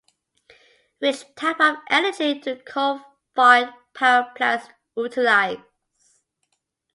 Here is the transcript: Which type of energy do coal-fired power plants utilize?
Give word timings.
Which 0.97 1.25
type 1.35 1.59
of 1.59 1.75
energy 1.87 2.33
do 2.39 2.55
coal-fired 2.65 3.69
power 3.93 4.31
plants 4.33 4.67
utilize? 4.97 5.59